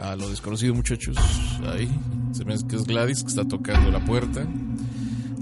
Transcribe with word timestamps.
a 0.00 0.16
lo 0.16 0.28
desconocido, 0.28 0.74
muchachos. 0.74 1.16
Ahí, 1.72 1.88
se 2.32 2.44
me 2.44 2.54
hace 2.54 2.66
que 2.66 2.76
es 2.76 2.84
Gladys 2.84 3.22
que 3.22 3.28
está 3.28 3.44
tocando 3.46 3.90
la 3.90 4.04
puerta. 4.04 4.46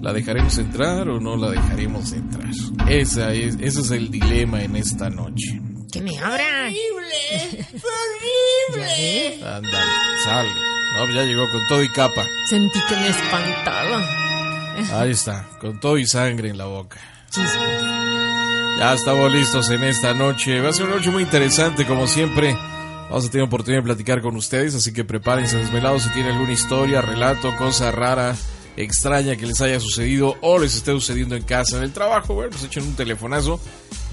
¿La 0.00 0.12
dejaremos 0.12 0.58
entrar 0.58 1.08
o 1.08 1.20
no 1.20 1.37
la 1.37 1.50
dejaremos 1.50 2.12
entrar? 2.12 2.50
Esa 2.88 3.32
es, 3.32 3.56
ese 3.60 3.81
es 3.81 3.90
el 3.93 4.10
dilema 4.10 4.62
en 4.62 4.76
esta 4.76 5.08
noche. 5.08 5.60
¡Que 5.93 6.00
me 6.00 6.19
abra! 6.19 6.66
¡Horrible! 6.66 7.66
¡Horrible! 8.75 9.44
Ándale, 9.46 9.93
sale. 10.25 10.50
No, 10.96 11.10
ya 11.14 11.25
llegó 11.25 11.49
con 11.50 11.66
todo 11.69 11.82
y 11.82 11.88
capa. 11.88 12.25
Sentí 12.49 12.81
que 12.88 12.96
me 12.96 13.08
espantaba. 13.08 15.00
Ahí 15.00 15.10
está, 15.10 15.49
con 15.60 15.78
todo 15.81 15.99
y 15.99 16.06
sangre 16.06 16.49
en 16.49 16.58
la 16.58 16.64
boca. 16.64 16.99
Chispas. 17.31 17.82
Ya 18.78 18.94
estamos 18.94 19.32
listos 19.32 19.70
en 19.70 19.84
esta 19.84 20.14
noche. 20.14 20.60
Va 20.60 20.70
a 20.70 20.72
ser 20.72 20.87
una 20.87 20.96
noche 20.96 21.10
muy 21.10 21.22
interesante, 21.22 21.87
como 21.87 22.06
siempre. 22.06 22.56
Vamos 23.12 23.26
a 23.26 23.31
tener 23.31 23.47
oportunidad 23.47 23.82
de 23.82 23.85
platicar 23.88 24.23
con 24.23 24.37
ustedes, 24.37 24.75
así 24.75 24.91
que 24.91 25.05
prepárense 25.05 25.59
desvelados 25.59 26.05
si 26.05 26.09
tienen 26.14 26.32
alguna 26.32 26.53
historia, 26.53 27.03
relato, 27.03 27.55
cosa 27.59 27.91
rara, 27.91 28.35
extraña 28.75 29.37
que 29.37 29.44
les 29.44 29.61
haya 29.61 29.79
sucedido 29.81 30.38
o 30.41 30.59
les 30.59 30.75
esté 30.76 30.93
sucediendo 30.93 31.37
en 31.37 31.43
casa, 31.43 31.76
en 31.76 31.82
el 31.82 31.93
trabajo. 31.93 32.32
Bueno, 32.32 32.53
pues 32.53 32.64
echen 32.64 32.85
un 32.85 32.94
telefonazo. 32.94 33.61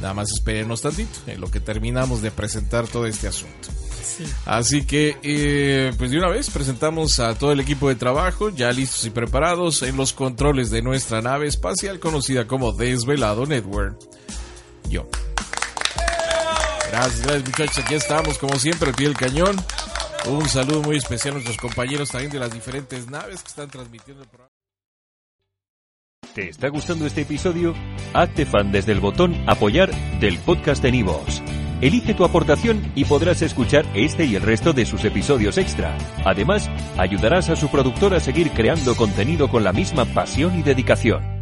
Nada 0.01 0.13
más 0.13 0.29
espérenos 0.29 0.81
tantito 0.81 1.17
en 1.27 1.39
lo 1.39 1.49
que 1.49 1.61
terminamos 1.61 2.21
de 2.21 2.29
presentar 2.29 2.89
todo 2.89 3.05
este 3.05 3.29
asunto. 3.29 3.69
Sí. 4.03 4.25
Así 4.45 4.83
que, 4.83 5.15
eh, 5.23 5.93
pues 5.97 6.11
de 6.11 6.17
una 6.17 6.27
vez 6.27 6.49
presentamos 6.49 7.21
a 7.21 7.35
todo 7.35 7.53
el 7.53 7.61
equipo 7.61 7.87
de 7.87 7.95
trabajo, 7.95 8.49
ya 8.49 8.69
listos 8.73 9.05
y 9.05 9.11
preparados 9.11 9.81
en 9.81 9.95
los 9.95 10.11
controles 10.11 10.71
de 10.71 10.81
nuestra 10.81 11.21
nave 11.21 11.47
espacial 11.47 12.01
conocida 12.01 12.47
como 12.47 12.73
Desvelado 12.73 13.45
Network. 13.45 13.97
Yo. 14.89 15.07
Gracias, 16.91 17.21
gracias 17.21 17.45
muchachos, 17.45 17.77
aquí 17.79 17.93
estamos 17.95 18.37
como 18.37 18.55
siempre, 18.57 18.89
al 18.89 18.95
pie 18.95 19.07
del 19.07 19.17
cañón. 19.17 19.55
Un 20.27 20.47
saludo 20.49 20.81
muy 20.81 20.97
especial 20.97 21.33
a 21.33 21.33
nuestros 21.35 21.57
compañeros 21.57 22.09
también 22.09 22.31
de 22.31 22.39
las 22.39 22.51
diferentes 22.51 23.09
naves 23.09 23.41
que 23.41 23.47
están 23.49 23.69
transmitiendo 23.69 24.23
el 24.23 24.29
programa. 24.29 24.51
¿Te 26.33 26.49
está 26.49 26.69
gustando 26.69 27.05
este 27.05 27.21
episodio? 27.21 27.73
Hazte 28.13 28.45
fan 28.45 28.71
desde 28.71 28.91
el 28.91 28.99
botón 28.99 29.35
Apoyar 29.47 29.91
del 30.19 30.37
podcast 30.39 30.81
de 30.83 30.91
Nivos. 30.91 31.41
Elige 31.81 32.13
tu 32.13 32.25
aportación 32.25 32.91
y 32.95 33.05
podrás 33.05 33.41
escuchar 33.41 33.85
este 33.93 34.25
y 34.25 34.35
el 34.35 34.41
resto 34.41 34.73
de 34.73 34.85
sus 34.85 35.05
episodios 35.05 35.57
extra. 35.57 35.97
Además, 36.25 36.69
ayudarás 36.97 37.49
a 37.49 37.55
su 37.55 37.69
productor 37.69 38.13
a 38.13 38.19
seguir 38.19 38.51
creando 38.51 38.95
contenido 38.95 39.49
con 39.49 39.63
la 39.63 39.73
misma 39.73 40.05
pasión 40.05 40.59
y 40.59 40.63
dedicación. 40.63 41.38